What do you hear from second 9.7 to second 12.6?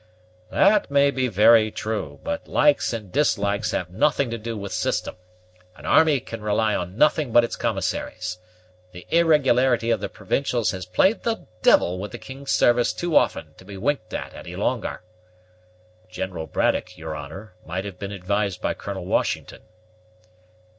of the provincials has played the devil with the king's